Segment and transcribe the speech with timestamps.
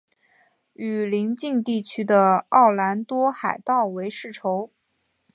[0.73, 4.71] 与邻近地区的奥兰多海盗为世仇。